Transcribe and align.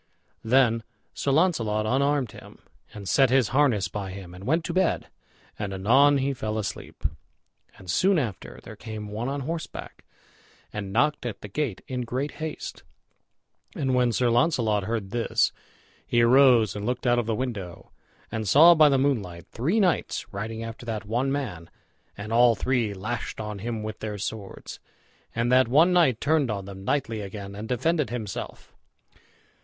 Then 0.43 0.81
Sir 1.13 1.29
Launcelot 1.29 1.85
unarmed 1.85 2.31
him, 2.31 2.57
and 2.91 3.07
set 3.07 3.29
his 3.29 3.49
harness 3.49 3.87
by 3.87 4.09
him, 4.09 4.33
and 4.33 4.45
went 4.47 4.65
to 4.65 4.73
bed, 4.73 5.09
and 5.59 5.71
anon 5.71 6.17
he 6.17 6.33
fell 6.33 6.57
asleep. 6.57 7.03
And 7.77 7.87
soon 7.87 8.17
after, 8.17 8.59
there 8.63 8.75
came 8.75 9.09
one 9.11 9.29
on 9.29 9.41
horseback 9.41 10.03
and 10.73 10.91
knocked 10.91 11.23
at 11.27 11.41
the 11.41 11.47
gate 11.47 11.83
in 11.87 12.01
great 12.01 12.31
haste; 12.41 12.81
and 13.75 13.93
when 13.93 14.11
Sir 14.11 14.31
Launcelot 14.31 14.85
heard 14.85 15.11
this, 15.11 15.51
he 16.07 16.23
arose 16.23 16.75
and 16.75 16.83
looked 16.83 17.05
out 17.05 17.19
of 17.19 17.27
the 17.27 17.35
window, 17.35 17.91
and 18.31 18.47
saw 18.49 18.73
by 18.73 18.89
the 18.89 18.97
moonlight 18.97 19.45
three 19.51 19.79
knights 19.79 20.33
riding 20.33 20.63
after 20.63 20.83
that 20.83 21.05
one 21.05 21.31
man, 21.31 21.69
and 22.17 22.33
all 22.33 22.55
three 22.55 22.91
lashed 22.95 23.39
on 23.39 23.59
him 23.59 23.83
with 23.83 23.99
their 23.99 24.17
swords, 24.17 24.79
and 25.35 25.51
that 25.51 25.67
one 25.67 25.93
knight 25.93 26.19
turned 26.19 26.49
on 26.49 26.65
them 26.65 26.83
knightly 26.83 27.21
again 27.21 27.53
and 27.53 27.69
defended 27.69 28.09
himself. 28.09 28.73